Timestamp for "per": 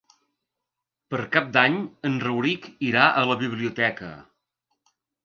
1.13-1.19